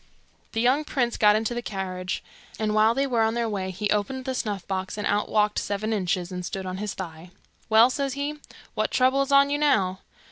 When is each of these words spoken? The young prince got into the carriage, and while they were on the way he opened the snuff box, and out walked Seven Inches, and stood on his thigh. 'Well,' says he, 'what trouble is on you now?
The 0.53 0.61
young 0.61 0.83
prince 0.83 1.15
got 1.15 1.35
into 1.35 1.53
the 1.53 1.61
carriage, 1.61 2.23
and 2.57 2.73
while 2.73 2.95
they 2.95 3.05
were 3.05 3.21
on 3.21 3.35
the 3.35 3.47
way 3.47 3.69
he 3.69 3.87
opened 3.91 4.25
the 4.25 4.33
snuff 4.33 4.67
box, 4.67 4.97
and 4.97 5.05
out 5.05 5.29
walked 5.29 5.59
Seven 5.59 5.93
Inches, 5.93 6.31
and 6.31 6.43
stood 6.43 6.65
on 6.65 6.77
his 6.77 6.95
thigh. 6.95 7.29
'Well,' 7.69 7.91
says 7.91 8.13
he, 8.13 8.33
'what 8.73 8.89
trouble 8.89 9.21
is 9.21 9.31
on 9.31 9.51
you 9.51 9.59
now? 9.59 9.99